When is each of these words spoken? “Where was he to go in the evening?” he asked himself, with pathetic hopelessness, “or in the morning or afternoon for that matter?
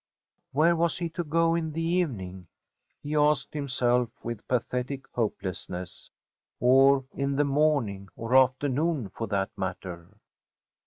“Where 0.51 0.75
was 0.75 0.97
he 0.97 1.09
to 1.09 1.23
go 1.23 1.53
in 1.53 1.73
the 1.73 1.83
evening?” 1.83 2.47
he 3.03 3.15
asked 3.15 3.53
himself, 3.53 4.09
with 4.23 4.47
pathetic 4.47 5.05
hopelessness, 5.11 6.09
“or 6.59 7.05
in 7.13 7.35
the 7.35 7.45
morning 7.45 8.09
or 8.15 8.35
afternoon 8.35 9.09
for 9.09 9.27
that 9.27 9.55
matter? 9.55 10.17